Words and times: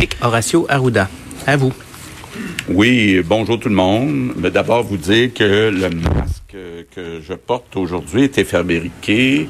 numérique, 0.00 0.16
Horacio 0.22 0.66
Arruda. 0.68 1.08
À 1.46 1.56
vous. 1.56 1.72
Oui, 2.68 3.20
bonjour 3.22 3.58
tout 3.60 3.68
le 3.68 3.74
monde. 3.74 4.32
D'abord, 4.50 4.82
vous 4.82 4.96
dire 4.96 5.34
que 5.34 5.70
le 5.70 5.90
masque 5.90 6.56
que 6.94 7.20
je 7.20 7.34
porte 7.34 7.76
aujourd'hui 7.76 8.30
est 8.34 8.44
fabriqué 8.44 9.46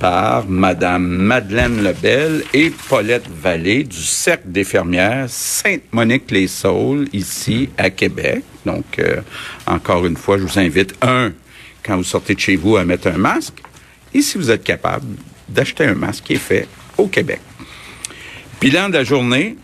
par 0.00 0.46
Madame 0.48 1.06
Madeleine 1.06 1.84
Lebel 1.84 2.42
et 2.52 2.70
Paulette 2.88 3.28
Vallée 3.28 3.84
du 3.84 4.02
Cercle 4.02 4.50
des 4.50 4.64
fermières 4.64 5.26
Sainte-Monique-les-Saules, 5.28 7.08
ici 7.12 7.68
à 7.78 7.90
Québec. 7.90 8.42
Donc, 8.66 8.98
euh, 8.98 9.20
encore 9.66 10.06
une 10.06 10.16
fois, 10.16 10.38
je 10.38 10.42
vous 10.42 10.58
invite, 10.58 10.94
un, 11.02 11.32
quand 11.84 11.96
vous 11.96 12.04
sortez 12.04 12.34
de 12.34 12.40
chez 12.40 12.56
vous, 12.56 12.76
à 12.76 12.84
mettre 12.84 13.08
un 13.08 13.18
masque. 13.18 13.62
Et 14.12 14.22
si 14.22 14.38
vous 14.38 14.50
êtes 14.50 14.64
capable 14.64 15.06
d'acheter 15.48 15.84
un 15.84 15.94
masque 15.94 16.24
qui 16.24 16.32
est 16.34 16.36
fait 16.36 16.66
au 16.98 17.06
Québec. 17.06 17.40
Bilan 18.60 18.88
de 18.88 18.94
la 18.94 19.04
journée, 19.04 19.56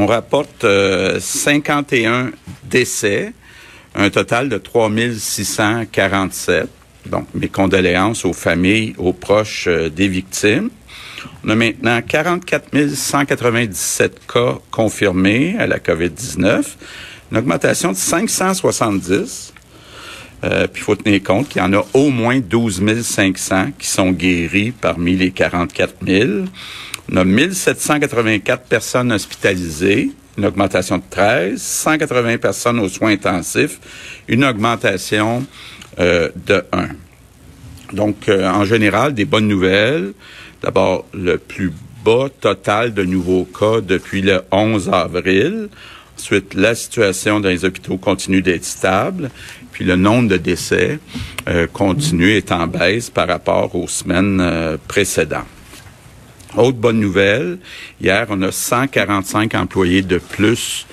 on 0.00 0.06
rapporte 0.06 0.64
51 1.18 2.12
euh, 2.12 2.30
décès, 2.64 3.34
un 3.94 4.08
total 4.08 4.48
de 4.48 4.56
3647. 4.56 6.68
Donc, 7.06 7.26
mes 7.34 7.48
condoléances 7.48 8.24
aux 8.24 8.32
familles, 8.32 8.94
aux 8.96 9.12
proches 9.12 9.66
euh, 9.68 9.90
des 9.90 10.08
victimes. 10.08 10.70
On 11.44 11.50
a 11.50 11.54
maintenant 11.54 12.00
44 12.00 12.94
197 12.94 14.26
cas 14.26 14.58
confirmés 14.70 15.56
à 15.58 15.66
la 15.66 15.78
COVID-19, 15.78 16.62
une 17.30 17.38
augmentation 17.38 17.92
de 17.92 17.96
570. 17.96 19.52
Euh, 20.42 20.66
puis 20.66 20.80
il 20.80 20.84
faut 20.84 20.96
tenir 20.96 21.22
compte 21.22 21.48
qu'il 21.48 21.60
y 21.60 21.64
en 21.64 21.72
a 21.74 21.84
au 21.92 22.10
moins 22.10 22.40
12 22.40 23.02
500 23.02 23.72
qui 23.78 23.86
sont 23.86 24.10
guéris 24.10 24.70
parmi 24.72 25.16
les 25.16 25.30
44 25.30 25.94
000. 26.06 26.30
On 27.12 27.16
a 27.16 27.24
1784 27.24 28.64
personnes 28.64 29.12
hospitalisées, 29.12 30.12
une 30.38 30.46
augmentation 30.46 30.98
de 30.98 31.02
13, 31.10 31.60
180 31.60 32.38
personnes 32.38 32.78
aux 32.78 32.88
soins 32.88 33.10
intensifs, 33.10 33.80
une 34.28 34.44
augmentation 34.44 35.44
euh, 35.98 36.30
de 36.46 36.64
1. 36.72 36.88
Donc, 37.92 38.28
euh, 38.28 38.48
en 38.48 38.64
général, 38.64 39.14
des 39.14 39.24
bonnes 39.24 39.48
nouvelles. 39.48 40.12
D'abord, 40.62 41.04
le 41.12 41.38
plus 41.38 41.72
bas 42.04 42.28
total 42.40 42.94
de 42.94 43.02
nouveaux 43.02 43.44
cas 43.44 43.80
depuis 43.80 44.22
le 44.22 44.42
11 44.52 44.90
avril. 44.90 45.68
Ensuite, 46.20 46.52
la 46.52 46.74
situation 46.74 47.40
dans 47.40 47.48
les 47.48 47.64
hôpitaux 47.64 47.96
continue 47.96 48.42
d'être 48.42 48.66
stable. 48.66 49.30
Puis 49.72 49.86
le 49.86 49.96
nombre 49.96 50.28
de 50.28 50.36
décès 50.36 50.98
euh, 51.48 51.66
continue 51.66 52.32
est 52.32 52.52
en 52.52 52.66
baisse 52.66 53.08
par 53.08 53.26
rapport 53.26 53.74
aux 53.74 53.88
semaines 53.88 54.78
précédentes. 54.86 55.46
Autre 56.56 56.76
bonne 56.76 56.98
nouvelle, 56.98 57.58
hier, 58.02 58.26
on 58.28 58.42
a 58.42 58.50
145 58.50 59.54
employés 59.54 60.02
de 60.02 60.18
plus 60.18 60.86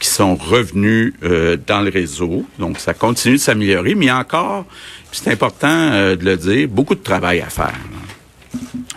qui 0.00 0.08
sont 0.08 0.34
revenus 0.34 1.14
euh, 1.22 1.56
dans 1.66 1.82
le 1.82 1.90
réseau. 1.90 2.44
Donc, 2.58 2.80
ça 2.80 2.94
continue 2.94 3.36
de 3.36 3.40
s'améliorer, 3.40 3.94
mais 3.94 4.10
encore, 4.10 4.64
c'est 5.12 5.30
important 5.30 5.68
euh, 5.68 6.16
de 6.16 6.24
le 6.24 6.36
dire, 6.36 6.66
beaucoup 6.66 6.94
de 6.94 7.02
travail 7.02 7.40
à 7.40 7.50
faire. 7.50 7.78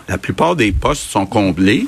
La 0.07 0.17
plupart 0.17 0.55
des 0.55 0.71
postes 0.71 1.03
sont 1.03 1.25
comblés. 1.25 1.85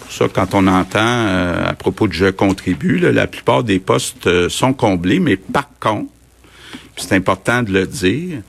Pour 0.00 0.12
ça, 0.12 0.26
quand 0.32 0.54
on 0.54 0.66
entend 0.66 0.98
euh, 1.00 1.68
à 1.68 1.74
propos 1.74 2.08
de 2.08 2.12
Je 2.12 2.26
contribue, 2.26 2.98
la 2.98 3.26
plupart 3.26 3.64
des 3.64 3.78
postes 3.78 4.48
sont 4.48 4.72
comblés, 4.72 5.20
mais 5.20 5.36
par 5.36 5.68
contre, 5.80 6.10
c'est 6.96 7.14
important 7.14 7.62
de 7.62 7.72
le 7.72 7.86
dire, 7.86 8.40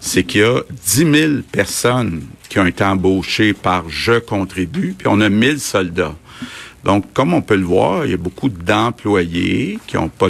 c'est 0.00 0.24
qu'il 0.24 0.42
y 0.42 0.44
a 0.44 0.60
10 0.86 1.12
000 1.12 1.32
personnes 1.50 2.22
qui 2.48 2.58
ont 2.58 2.66
été 2.66 2.84
embauchées 2.84 3.54
par 3.54 3.88
Je 3.88 4.18
contribue, 4.18 4.94
puis 4.96 5.08
on 5.10 5.20
a 5.20 5.28
1000 5.28 5.58
soldats. 5.58 6.14
Donc, 6.84 7.12
comme 7.14 7.32
on 7.32 7.40
peut 7.40 7.56
le 7.56 7.64
voir, 7.64 8.04
il 8.04 8.10
y 8.10 8.14
a 8.14 8.18
beaucoup 8.18 8.50
d'employés 8.50 9.78
qui 9.86 9.96
n'ont 9.96 10.10
pas 10.10 10.28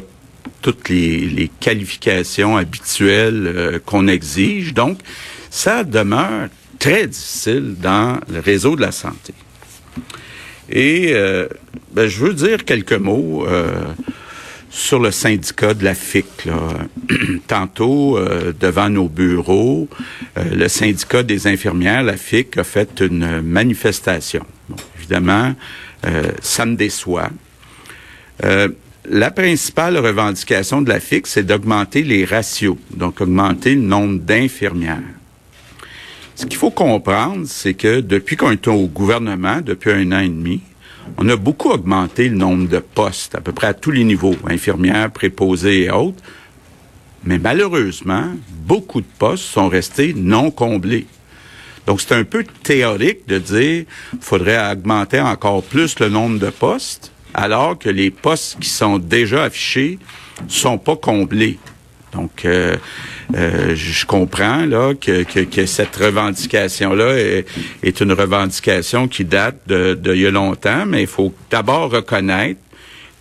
toutes 0.62 0.89
les, 0.89 1.50
qualifications 1.61 2.56
habituelles 2.56 3.52
euh, 3.55 3.78
qu'on 3.84 4.06
exige. 4.08 4.72
Donc, 4.72 4.98
ça 5.51 5.84
demeure 5.84 6.48
très 6.79 7.07
difficile 7.07 7.74
dans 7.79 8.18
le 8.33 8.40
réseau 8.40 8.77
de 8.77 8.80
la 8.80 8.92
santé. 8.92 9.34
Et 10.70 11.13
euh, 11.13 11.48
ben, 11.92 12.07
je 12.07 12.25
veux 12.25 12.35
dire 12.35 12.64
quelques 12.64 12.92
mots. 12.92 13.47
Euh, 13.47 13.73
sur 14.75 14.98
le 14.98 15.13
syndicat 15.13 15.73
de 15.73 15.85
la 15.85 15.95
FIC. 15.95 16.48
Tantôt, 17.47 18.19
euh, 18.19 18.52
devant 18.58 18.89
nos 18.89 19.08
bureaux, 19.08 19.89
euh, 20.36 20.42
le 20.52 20.69
syndicat 20.69 21.23
des 21.23 21.47
infirmières, 21.47 22.02
la 22.02 22.17
FIC, 22.17 22.58
a 22.58 22.64
fait 22.64 23.01
une 23.01 23.41
manifestation. 23.41 24.45
évidemment, 24.98 25.55
euh, 26.07 26.33
ça 26.42 26.67
me 26.67 26.75
déçoit. 26.75 27.31
la 29.08 29.31
principale 29.31 29.96
revendication 29.98 30.83
de 30.83 30.89
la 30.89 30.98
FIC, 30.98 31.27
c'est 31.29 31.45
d'augmenter 31.45 32.02
les 32.02 32.25
ratios, 32.25 32.77
donc 32.91 33.20
augmenter 33.20 33.75
le 33.77 33.83
nombre 33.83 34.19
d'infirmières. 34.19 35.14
Ce 36.36 36.46
qu'il 36.46 36.56
faut 36.56 36.70
comprendre, 36.70 37.46
c'est 37.46 37.74
que 37.74 38.00
depuis 38.00 38.36
qu'on 38.36 38.50
est 38.50 38.67
au 38.67 38.86
gouvernement, 38.86 39.61
depuis 39.61 39.92
un 39.92 40.11
an 40.11 40.18
et 40.18 40.28
demi, 40.28 40.61
on 41.17 41.28
a 41.28 41.36
beaucoup 41.36 41.70
augmenté 41.70 42.28
le 42.28 42.36
nombre 42.36 42.68
de 42.68 42.78
postes, 42.78 43.36
à 43.36 43.40
peu 43.40 43.52
près 43.52 43.68
à 43.68 43.74
tous 43.74 43.92
les 43.92 44.02
niveaux, 44.02 44.34
infirmières, 44.46 45.11
préposées 45.12 45.84
et 45.84 45.90
autres. 45.90 46.22
Mais 47.24 47.39
malheureusement, 47.39 48.33
beaucoup 48.67 49.00
de 49.00 49.06
postes 49.18 49.45
sont 49.45 49.68
restés 49.68 50.12
non 50.14 50.50
comblés. 50.50 51.06
Donc, 51.86 52.00
c'est 52.00 52.14
un 52.14 52.24
peu 52.24 52.45
théorique 52.62 53.28
de 53.28 53.39
dire 53.39 53.84
qu'il 54.11 54.20
faudrait 54.20 54.72
augmenter 54.72 55.20
encore 55.20 55.62
plus 55.62 55.98
le 56.01 56.08
nombre 56.08 56.39
de 56.39 56.51
postes, 56.51 57.12
alors 57.33 57.78
que 57.78 57.90
les 57.90 58.11
postes 58.11 58.58
qui 58.58 58.68
sont 58.68 58.98
déjà 58.98 59.45
affichés 59.45 59.98
sont 60.48 60.78
pas 60.78 60.96
comblés. 60.96 61.58
Donc, 62.14 62.45
euh, 62.45 62.77
euh, 63.35 63.75
je 63.75 64.07
comprends 64.07 64.64
là 64.64 64.95
que, 64.95 65.67
cette 65.67 65.97
revendication-là 65.97 67.17
est, 67.83 68.01
une 68.01 68.13
revendication 68.13 69.08
qui 69.08 69.25
date 69.25 69.57
de, 69.67 70.29
longtemps, 70.29 70.86
mais 70.86 71.02
il 71.02 71.07
faut 71.07 71.35
d'abord 71.51 71.91
reconnaître 71.91 72.61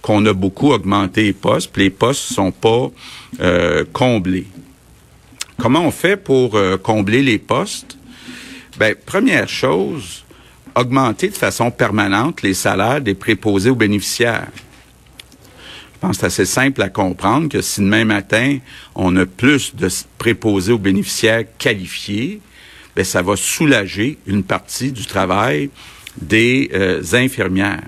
qu'on 0.02 0.26
a 0.26 0.34
beaucoup 0.34 0.72
augmenté 0.72 1.24
les 1.24 1.34
postes, 1.34 1.72
puis 1.72 1.84
les 1.84 1.90
postes 1.90 2.34
sont 2.34 2.52
pas 2.52 2.92
euh, 3.42 3.84
comblés. 3.94 4.48
Comment 5.58 5.82
on 5.82 5.92
fait 5.92 6.18
pour 6.18 6.58
combler 6.82 7.22
les 7.22 7.38
postes? 7.38 7.98
Ben, 8.78 8.96
première 9.06 9.48
chose, 9.48 10.26
augmenter 10.76 11.30
de 11.30 11.36
façon 11.36 11.70
permanente 11.70 12.42
les 12.42 12.56
salaires 12.56 13.00
des 13.00 13.14
préposés 13.14 13.70
aux 13.70 13.76
bénéficiaires. 13.76 14.50
Pense 16.04 16.18
que 16.18 16.20
c'est 16.20 16.26
assez 16.26 16.46
simple 16.46 16.82
à 16.82 16.90
comprendre 16.90 17.48
que 17.48 17.62
si 17.62 17.80
demain 17.80 18.04
matin, 18.04 18.58
on 18.94 19.16
a 19.16 19.26
plus 19.26 19.74
de 19.74 19.88
préposés 20.18 20.74
aux 20.74 20.78
bénéficiaires 20.78 21.46
qualifiés, 21.58 22.42
bien, 22.94 23.06
ça 23.06 23.22
va 23.22 23.38
soulager 23.38 24.18
une 24.28 24.44
partie 24.44 24.92
du 24.92 25.06
travail 25.06 25.70
des 26.18 26.70
euh, 26.74 27.02
infirmières. 27.14 27.88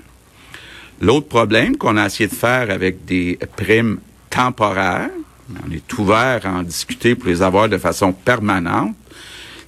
L'autre 1.02 1.28
problème 1.28 1.76
qu'on 1.76 1.98
a 1.98 2.06
essayé 2.06 2.26
de 2.26 2.34
faire 2.34 2.70
avec 2.70 3.04
des 3.04 3.38
primes 3.54 3.98
temporaires, 4.30 5.10
on 5.50 5.70
est 5.70 5.98
ouvert 5.98 6.40
à 6.46 6.52
en 6.52 6.62
discuter 6.62 7.16
pour 7.16 7.28
les 7.28 7.42
avoir 7.42 7.68
de 7.68 7.76
façon 7.76 8.14
permanente, 8.14 8.96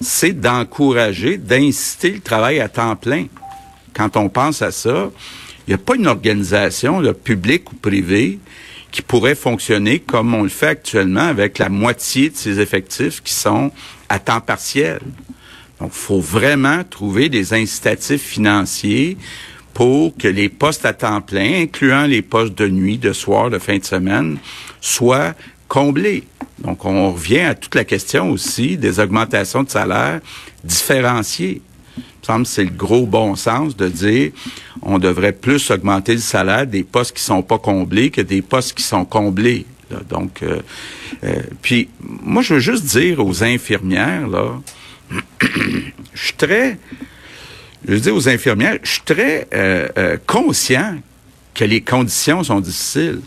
c'est 0.01 0.33
d'encourager, 0.33 1.37
d'inciter 1.37 2.13
le 2.13 2.21
travail 2.21 2.61
à 2.61 2.67
temps 2.67 2.95
plein. 2.95 3.27
Quand 3.93 4.17
on 4.17 4.27
pense 4.27 4.63
à 4.63 4.71
ça, 4.71 5.11
il 5.69 5.73
n'y 5.73 5.75
a 5.75 5.85
pas 5.85 5.97
une 5.97 6.07
organisation, 6.07 7.03
publique 7.13 7.71
ou 7.71 7.75
privée, 7.75 8.39
qui 8.89 9.03
pourrait 9.03 9.35
fonctionner 9.35 9.99
comme 9.99 10.33
on 10.33 10.41
le 10.41 10.49
fait 10.49 10.69
actuellement 10.69 11.27
avec 11.27 11.59
la 11.59 11.69
moitié 11.69 12.31
de 12.31 12.35
ses 12.35 12.59
effectifs 12.59 13.21
qui 13.21 13.33
sont 13.33 13.71
à 14.09 14.17
temps 14.17 14.41
partiel. 14.41 14.99
Donc, 15.79 15.91
il 15.93 15.99
faut 15.99 16.21
vraiment 16.21 16.83
trouver 16.83 17.29
des 17.29 17.53
incitatifs 17.53 18.23
financiers 18.23 19.15
pour 19.75 20.17
que 20.17 20.27
les 20.27 20.49
postes 20.49 20.87
à 20.87 20.93
temps 20.93 21.21
plein, 21.21 21.61
incluant 21.61 22.07
les 22.07 22.23
postes 22.23 22.57
de 22.57 22.67
nuit, 22.67 22.97
de 22.97 23.13
soir, 23.13 23.51
de 23.51 23.59
fin 23.59 23.77
de 23.77 23.85
semaine, 23.85 24.39
soient 24.81 25.35
comblés. 25.67 26.23
Donc, 26.57 26.83
on 26.83 27.11
revient 27.13 27.41
à 27.41 27.53
toute 27.53 27.75
la 27.75 27.83
question 27.83 28.31
aussi 28.31 28.75
des 28.75 28.99
augmentations 28.99 29.61
de 29.61 29.69
salaire 29.69 30.19
différenciées 30.63 31.61
semble 32.21 32.45
c'est 32.45 32.63
le 32.63 32.69
gros 32.69 33.05
bon 33.05 33.35
sens 33.35 33.75
de 33.75 33.87
dire 33.87 34.31
on 34.81 34.99
devrait 34.99 35.31
plus 35.31 35.71
augmenter 35.71 36.13
le 36.13 36.19
salaire 36.19 36.67
des 36.67 36.83
postes 36.83 37.15
qui 37.15 37.23
sont 37.23 37.41
pas 37.41 37.57
comblés 37.57 38.11
que 38.11 38.21
des 38.21 38.41
postes 38.41 38.73
qui 38.73 38.83
sont 38.83 39.05
comblés. 39.05 39.65
Donc, 40.09 40.43
euh, 40.43 40.61
euh, 41.23 41.41
puis 41.61 41.89
moi, 41.99 42.41
je 42.41 42.55
veux 42.55 42.59
juste 42.59 42.85
dire 42.85 43.25
aux 43.25 43.43
infirmières, 43.43 44.27
là, 44.27 44.59
je 46.13 46.23
suis 46.23 46.33
très, 46.33 46.77
je 47.87 47.95
dire 47.95 48.15
aux 48.15 48.29
infirmières, 48.29 48.77
je 48.83 48.91
suis 48.91 49.01
très 49.03 49.47
euh, 49.53 50.17
conscient 50.27 50.95
que 51.55 51.63
les 51.63 51.81
conditions 51.81 52.43
sont 52.43 52.59
difficiles. 52.59 53.21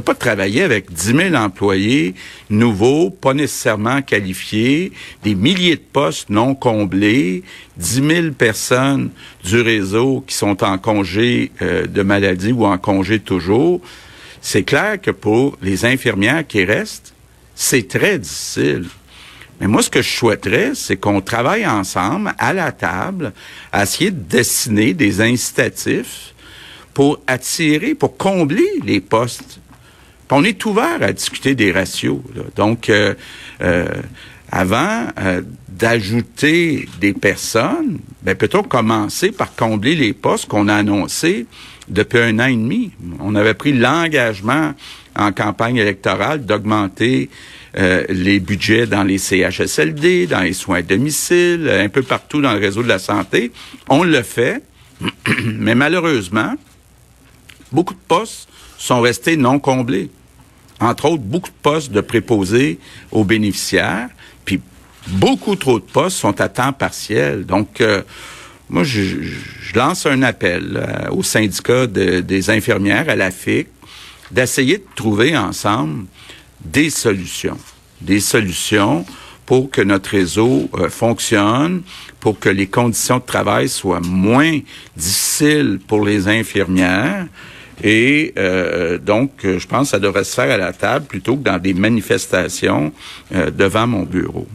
Pas 0.00 0.14
travailler 0.14 0.62
avec 0.62 0.92
10 0.92 1.30
000 1.30 1.34
employés 1.34 2.14
nouveaux, 2.50 3.10
pas 3.10 3.34
nécessairement 3.34 4.02
qualifiés, 4.02 4.92
des 5.24 5.34
milliers 5.34 5.76
de 5.76 5.82
postes 5.92 6.30
non 6.30 6.54
comblés, 6.54 7.42
10 7.76 8.02
000 8.06 8.30
personnes 8.32 9.10
du 9.44 9.60
réseau 9.60 10.24
qui 10.26 10.34
sont 10.34 10.62
en 10.64 10.78
congé 10.78 11.52
euh, 11.62 11.86
de 11.86 12.02
maladie 12.02 12.52
ou 12.52 12.64
en 12.64 12.78
congé 12.78 13.18
toujours. 13.18 13.80
C'est 14.40 14.62
clair 14.62 15.00
que 15.00 15.10
pour 15.10 15.58
les 15.62 15.84
infirmières 15.84 16.46
qui 16.46 16.64
restent, 16.64 17.12
c'est 17.54 17.88
très 17.88 18.18
difficile. 18.18 18.86
Mais 19.60 19.66
moi, 19.66 19.82
ce 19.82 19.90
que 19.90 20.02
je 20.02 20.08
souhaiterais, 20.08 20.72
c'est 20.74 20.96
qu'on 20.96 21.20
travaille 21.20 21.66
ensemble 21.66 22.32
à 22.38 22.52
la 22.52 22.70
table 22.70 23.32
à 23.72 23.82
essayer 23.82 24.10
de 24.10 24.20
dessiner 24.20 24.94
des 24.94 25.20
incitatifs 25.20 26.34
pour 26.94 27.20
attirer, 27.26 27.94
pour 27.94 28.16
combler 28.16 28.68
les 28.84 29.00
postes. 29.00 29.57
On 30.30 30.44
est 30.44 30.64
ouvert 30.64 31.02
à 31.02 31.12
discuter 31.12 31.54
des 31.54 31.72
ratios. 31.72 32.20
Donc, 32.56 32.90
euh, 32.90 33.14
euh, 33.60 33.88
avant 34.50 35.06
euh, 35.18 35.42
d'ajouter 35.68 36.88
des 37.00 37.12
personnes, 37.12 37.98
ben, 38.22 38.34
peut-on 38.34 38.62
commencer 38.62 39.30
par 39.30 39.54
combler 39.54 39.94
les 39.94 40.12
postes 40.12 40.46
qu'on 40.46 40.68
a 40.68 40.74
annoncés 40.74 41.46
depuis 41.88 42.18
un 42.18 42.38
an 42.38 42.46
et 42.46 42.56
demi? 42.56 42.92
On 43.20 43.34
avait 43.34 43.54
pris 43.54 43.72
l'engagement 43.72 44.74
en 45.14 45.32
campagne 45.32 45.76
électorale 45.76 46.44
d'augmenter 46.46 47.28
euh, 47.76 48.04
les 48.08 48.40
budgets 48.40 48.86
dans 48.86 49.02
les 49.02 49.18
CHSLD, 49.18 50.26
dans 50.26 50.40
les 50.40 50.54
soins 50.54 50.78
à 50.78 50.82
domicile, 50.82 51.68
un 51.68 51.88
peu 51.88 52.02
partout 52.02 52.40
dans 52.40 52.52
le 52.52 52.58
réseau 52.58 52.82
de 52.82 52.88
la 52.88 52.98
santé. 52.98 53.52
On 53.88 54.04
le 54.04 54.22
fait, 54.22 54.62
mais 55.44 55.74
malheureusement, 55.74 56.54
beaucoup 57.70 57.94
de 57.94 58.00
postes 58.08 58.48
sont 58.78 59.00
restés 59.00 59.36
non 59.36 59.58
comblés. 59.58 60.10
Entre 60.80 61.06
autres, 61.06 61.22
beaucoup 61.22 61.50
de 61.50 61.62
postes 61.62 61.92
de 61.92 62.00
préposés 62.00 62.78
aux 63.10 63.24
bénéficiaires, 63.24 64.08
puis 64.44 64.60
beaucoup 65.08 65.56
trop 65.56 65.78
de 65.78 65.84
postes 65.84 66.18
sont 66.18 66.40
à 66.40 66.48
temps 66.48 66.72
partiel. 66.72 67.44
Donc, 67.44 67.80
euh, 67.80 68.02
moi, 68.70 68.84
je, 68.84 69.16
lance 69.74 70.06
un 70.06 70.22
appel 70.22 70.76
euh, 70.76 71.10
au 71.10 71.22
syndicat 71.22 71.86
des 71.86 72.50
infirmières, 72.50 73.08
à 73.08 73.16
la 73.16 73.30
FIC, 73.30 73.68
d'essayer 74.30 74.78
de 74.78 74.86
trouver 74.94 75.36
ensemble 75.36 76.06
des 76.64 76.90
solutions. 76.90 77.58
Des 78.00 78.20
solutions 78.20 79.04
pour 79.46 79.70
que 79.70 79.80
notre 79.80 80.10
réseau 80.10 80.68
euh, 80.74 80.90
fonctionne, 80.90 81.82
pour 82.20 82.38
que 82.38 82.50
les 82.50 82.66
conditions 82.66 83.18
de 83.18 83.24
travail 83.24 83.68
soient 83.68 84.00
moins 84.00 84.60
difficiles 84.96 85.80
pour 85.86 86.04
les 86.04 86.28
infirmières. 86.28 87.26
Et 87.82 88.32
euh, 88.36 88.98
donc, 88.98 89.30
je 89.42 89.66
pense 89.66 89.88
que 89.88 89.90
ça 89.90 89.98
devrait 89.98 90.24
se 90.24 90.34
faire 90.34 90.50
à 90.52 90.56
la 90.56 90.72
table 90.72 91.06
plutôt 91.06 91.36
que 91.36 91.44
dans 91.44 91.58
des 91.58 91.74
manifestations 91.74 92.92
devant 93.30 93.86
mon 93.86 94.02
bureau. 94.02 94.46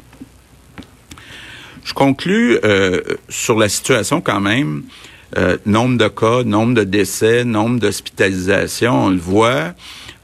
Je 1.84 1.94
conclus 1.94 2.58
euh, 2.64 3.02
sur 3.30 3.58
la 3.58 3.70
situation 3.70 4.22
quand 4.22 4.40
même. 4.40 4.84
Euh, 5.38 5.58
nombre 5.66 5.98
de 5.98 6.08
cas, 6.08 6.44
nombre 6.44 6.76
de 6.76 6.84
décès, 6.84 7.44
nombre 7.44 7.80
d'hospitalisations, 7.80 9.06
on 9.06 9.10
le 9.10 9.18
voit. 9.18 9.74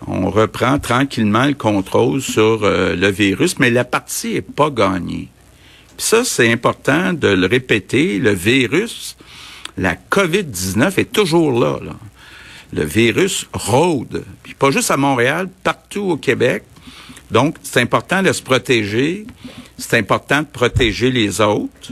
On 0.07 0.30
reprend 0.30 0.78
tranquillement 0.80 1.45
le 1.45 1.56
contrôle 1.56 2.22
sur 2.22 2.63
euh, 2.63 2.95
le 2.95 3.10
virus, 3.10 3.57
mais 3.60 3.72
la 3.72 3.84
partie 3.84 4.36
est 4.36 4.42
pas 4.42 4.69
gagnée. 4.69 5.28
Ça, 5.98 6.24
c'est 6.24 6.52
important 6.52 7.12
de 7.12 7.28
le 7.28 7.48
répéter. 7.48 8.19
Le 8.19 8.31
virus, 8.31 9.18
la 9.78 9.95
COVID-19 9.95 11.00
est 11.00 11.12
toujours 11.12 11.60
là, 11.60 11.80
là. 11.84 11.95
Le 12.71 12.83
virus 12.83 13.48
rôde, 13.54 14.24
puis 14.44 14.54
pas 14.54 14.71
juste 14.71 14.92
à 14.92 14.98
Montréal, 14.98 15.50
partout 15.63 16.12
au 16.12 16.18
Québec. 16.18 16.63
Donc, 17.31 17.56
c'est 17.63 17.81
important 17.81 18.21
de 18.21 18.31
se 18.31 18.42
protéger. 18.42 19.25
C'est 19.77 19.98
important 19.98 20.42
de 20.42 20.48
protéger 20.48 21.12
les 21.12 21.42
autres. 21.42 21.92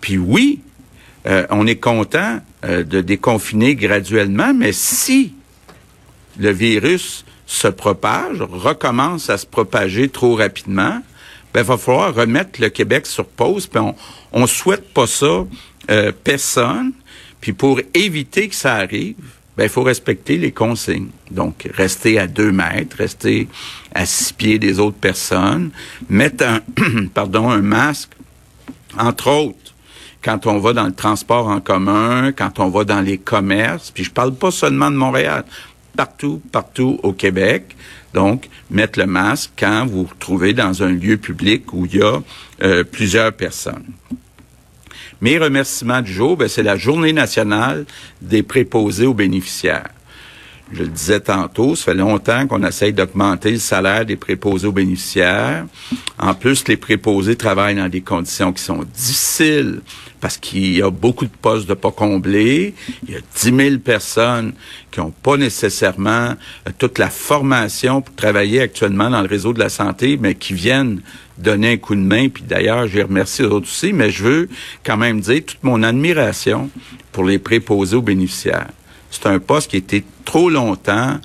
Puis 0.00 0.18
oui, 0.18 0.60
euh, 1.26 1.46
on 1.50 1.66
est 1.66 1.76
content 1.76 2.40
euh, 2.64 2.82
de 2.82 3.00
déconfiner 3.00 3.74
graduellement, 3.74 4.54
mais 4.54 4.72
si 4.72 5.34
le 6.38 6.50
virus 6.50 7.24
se 7.46 7.68
propage, 7.68 8.40
recommence 8.40 9.28
à 9.28 9.36
se 9.36 9.46
propager 9.46 10.08
trop 10.08 10.36
rapidement, 10.36 11.02
ben, 11.52 11.62
va 11.62 11.76
falloir 11.76 12.14
remettre 12.14 12.60
le 12.60 12.68
Québec 12.68 13.06
sur 13.06 13.26
pause. 13.26 13.66
Puis 13.66 13.80
on, 13.80 13.94
on 14.32 14.46
souhaite 14.46 14.94
pas 14.94 15.06
ça 15.06 15.44
euh, 15.90 16.12
personne. 16.24 16.92
Puis 17.40 17.52
pour 17.52 17.80
éviter 17.94 18.48
que 18.48 18.54
ça 18.54 18.76
arrive, 18.76 19.16
ben, 19.60 19.66
il 19.66 19.68
faut 19.68 19.82
respecter 19.82 20.38
les 20.38 20.52
consignes. 20.52 21.10
Donc, 21.30 21.68
rester 21.74 22.18
à 22.18 22.26
deux 22.26 22.50
mètres, 22.50 22.96
rester 22.96 23.46
à 23.94 24.06
six 24.06 24.32
pieds 24.32 24.58
des 24.58 24.80
autres 24.80 24.96
personnes, 24.96 25.70
mettre 26.08 26.46
un, 27.34 27.60
masque, 27.60 28.08
entre 28.98 29.28
autres, 29.28 29.74
quand 30.22 30.46
on 30.46 30.60
va 30.60 30.72
dans 30.72 30.86
le 30.86 30.94
transport 30.94 31.48
en 31.48 31.60
commun, 31.60 32.32
quand 32.32 32.58
on 32.58 32.70
va 32.70 32.84
dans 32.84 33.02
les 33.02 33.18
commerces, 33.18 33.90
puis 33.90 34.02
je 34.02 34.10
parle 34.10 34.34
pas 34.34 34.50
seulement 34.50 34.90
de 34.90 34.96
Montréal, 34.96 35.44
partout, 35.94 36.40
partout 36.52 36.98
au 37.02 37.12
Québec. 37.12 37.76
Donc, 38.14 38.48
mettre 38.70 38.98
le 38.98 39.04
masque 39.04 39.50
quand 39.58 39.84
vous 39.84 40.04
vous 40.04 40.14
trouvez 40.18 40.54
dans 40.54 40.82
un 40.82 40.92
lieu 40.92 41.18
public 41.18 41.74
où 41.74 41.84
il 41.84 41.96
y 41.96 42.02
a 42.02 42.18
euh, 42.62 42.82
plusieurs 42.82 43.34
personnes. 43.34 43.84
Mes 45.20 45.38
remerciements 45.38 46.00
du 46.00 46.12
jour, 46.12 46.36
ben, 46.36 46.48
c'est 46.48 46.62
la 46.62 46.76
journée 46.76 47.12
nationale 47.12 47.84
des 48.22 48.42
préposés 48.42 49.06
aux 49.06 49.14
bénéficiaires. 49.14 49.88
Je 50.72 50.82
le 50.84 50.88
disais 50.88 51.20
tantôt, 51.20 51.74
ça 51.74 51.86
fait 51.86 51.94
longtemps 51.94 52.46
qu'on 52.46 52.62
essaye 52.62 52.92
d'augmenter 52.92 53.50
le 53.50 53.58
salaire 53.58 54.06
des 54.06 54.16
préposés 54.16 54.68
aux 54.68 54.72
bénéficiaires. 54.72 55.66
En 56.18 56.32
plus, 56.32 56.66
les 56.68 56.76
préposés 56.76 57.36
travaillent 57.36 57.74
dans 57.74 57.88
des 57.88 58.02
conditions 58.02 58.52
qui 58.52 58.62
sont 58.62 58.84
difficiles 58.94 59.80
parce 60.20 60.36
qu'il 60.36 60.76
y 60.76 60.82
a 60.82 60.90
beaucoup 60.90 61.24
de 61.24 61.30
postes 61.30 61.68
de 61.68 61.74
pas 61.74 61.90
comblés. 61.90 62.74
Il 63.06 63.14
y 63.14 63.16
a 63.16 63.20
10 63.20 63.56
000 63.56 63.78
personnes 63.78 64.52
qui 64.90 65.00
n'ont 65.00 65.10
pas 65.10 65.36
nécessairement 65.36 66.34
euh, 66.68 66.70
toute 66.78 66.98
la 66.98 67.10
formation 67.10 68.02
pour 68.02 68.14
travailler 68.14 68.60
actuellement 68.60 69.10
dans 69.10 69.22
le 69.22 69.28
réseau 69.28 69.52
de 69.52 69.58
la 69.58 69.68
santé, 69.68 70.18
mais 70.20 70.34
qui 70.34 70.52
viennent 70.52 71.00
donner 71.38 71.72
un 71.72 71.76
coup 71.78 71.94
de 71.94 72.00
main. 72.00 72.28
Puis 72.28 72.44
d'ailleurs, 72.46 72.86
je 72.86 73.00
remercie 73.00 73.42
les 73.42 73.48
autres 73.48 73.66
aussi, 73.66 73.92
mais 73.92 74.10
je 74.10 74.22
veux 74.22 74.48
quand 74.84 74.96
même 74.96 75.20
dire 75.20 75.42
toute 75.44 75.62
mon 75.62 75.82
admiration 75.82 76.70
pour 77.12 77.24
les 77.24 77.38
préposés 77.38 77.96
aux 77.96 78.02
bénéficiaires. 78.02 78.68
C'est 79.10 79.26
un 79.26 79.38
poste 79.38 79.70
qui 79.70 79.76
a 79.76 79.78
été 79.78 80.04
trop 80.24 80.50
longtemps 80.50 81.18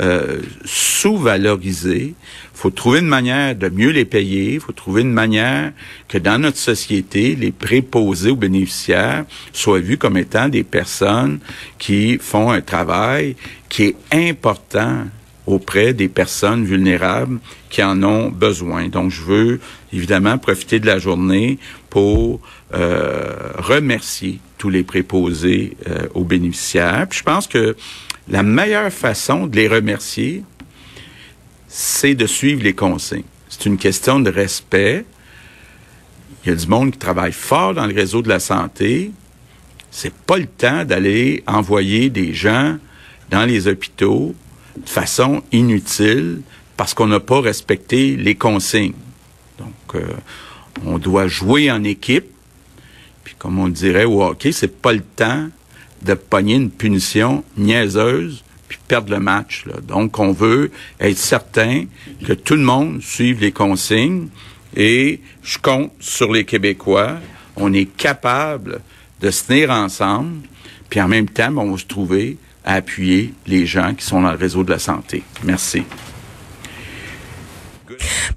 euh, 0.00 0.40
sous-valorisé. 0.64 2.14
Faut 2.58 2.70
trouver 2.70 2.98
une 2.98 3.06
manière 3.06 3.54
de 3.54 3.68
mieux 3.68 3.90
les 3.90 4.04
payer. 4.04 4.58
Faut 4.58 4.72
trouver 4.72 5.02
une 5.02 5.12
manière 5.12 5.70
que 6.08 6.18
dans 6.18 6.40
notre 6.40 6.56
société, 6.56 7.36
les 7.36 7.52
préposés 7.52 8.30
aux 8.30 8.36
bénéficiaires 8.36 9.26
soient 9.52 9.78
vus 9.78 9.96
comme 9.96 10.16
étant 10.16 10.48
des 10.48 10.64
personnes 10.64 11.38
qui 11.78 12.18
font 12.18 12.50
un 12.50 12.60
travail 12.60 13.36
qui 13.68 13.84
est 13.84 13.96
important 14.12 15.04
auprès 15.46 15.94
des 15.94 16.08
personnes 16.08 16.64
vulnérables 16.64 17.38
qui 17.70 17.80
en 17.80 18.02
ont 18.02 18.28
besoin. 18.28 18.88
Donc, 18.88 19.12
je 19.12 19.22
veux 19.22 19.60
évidemment 19.92 20.36
profiter 20.36 20.80
de 20.80 20.86
la 20.86 20.98
journée 20.98 21.60
pour 21.90 22.40
euh, 22.74 23.36
remercier 23.58 24.40
tous 24.58 24.68
les 24.68 24.82
préposés 24.82 25.76
euh, 25.88 26.08
aux 26.12 26.24
bénéficiaires. 26.24 27.06
Puis 27.08 27.20
je 27.20 27.24
pense 27.24 27.46
que 27.46 27.76
la 28.28 28.42
meilleure 28.42 28.92
façon 28.92 29.46
de 29.46 29.54
les 29.54 29.68
remercier, 29.68 30.42
c'est 31.68 32.14
de 32.14 32.26
suivre 32.26 32.62
les 32.62 32.74
consignes. 32.74 33.24
C'est 33.48 33.66
une 33.66 33.76
question 33.76 34.20
de 34.20 34.30
respect. 34.30 35.04
Il 36.42 36.50
y 36.50 36.52
a 36.52 36.56
du 36.56 36.66
monde 36.66 36.92
qui 36.92 36.98
travaille 36.98 37.32
fort 37.32 37.74
dans 37.74 37.86
le 37.86 37.94
réseau 37.94 38.22
de 38.22 38.28
la 38.28 38.40
santé. 38.40 39.12
C'est 39.90 40.14
pas 40.14 40.38
le 40.38 40.46
temps 40.46 40.84
d'aller 40.84 41.42
envoyer 41.46 42.10
des 42.10 42.32
gens 42.32 42.78
dans 43.30 43.44
les 43.44 43.68
hôpitaux 43.68 44.34
de 44.76 44.88
façon 44.88 45.42
inutile 45.52 46.40
parce 46.76 46.94
qu'on 46.94 47.08
n'a 47.08 47.20
pas 47.20 47.40
respecté 47.40 48.16
les 48.16 48.34
consignes. 48.34 48.94
Donc, 49.58 49.94
euh, 49.94 50.14
on 50.86 50.98
doit 50.98 51.26
jouer 51.26 51.70
en 51.70 51.82
équipe. 51.84 52.26
Puis, 53.24 53.34
comme 53.36 53.58
on 53.58 53.68
dirait 53.68 54.04
au 54.04 54.22
hockey, 54.22 54.52
c'est 54.52 54.80
pas 54.80 54.92
le 54.92 55.00
temps 55.00 55.48
de 56.02 56.14
pogner 56.14 56.54
une 56.54 56.70
punition 56.70 57.42
niaiseuse 57.56 58.44
puis 58.68 58.78
perdre 58.86 59.10
le 59.10 59.20
match. 59.20 59.64
Donc, 59.82 60.18
on 60.18 60.32
veut 60.32 60.70
être 61.00 61.18
certain 61.18 61.84
que 62.24 62.32
tout 62.32 62.54
le 62.54 62.62
monde 62.62 63.02
suive 63.02 63.40
les 63.40 63.52
consignes 63.52 64.28
et 64.76 65.20
je 65.42 65.58
compte 65.58 65.92
sur 66.00 66.32
les 66.32 66.44
Québécois. 66.44 67.16
On 67.56 67.72
est 67.72 67.86
capable 67.96 68.80
de 69.20 69.30
se 69.30 69.44
tenir 69.46 69.70
ensemble, 69.70 70.46
puis 70.88 71.00
en 71.00 71.08
même 71.08 71.28
temps, 71.28 71.56
on 71.56 71.72
va 71.72 71.78
se 71.78 71.86
trouver 71.86 72.36
à 72.64 72.74
appuyer 72.74 73.32
les 73.46 73.66
gens 73.66 73.94
qui 73.94 74.04
sont 74.04 74.20
dans 74.20 74.30
le 74.30 74.38
réseau 74.38 74.62
de 74.62 74.70
la 74.70 74.78
santé. 74.78 75.22
Merci. 75.42 75.82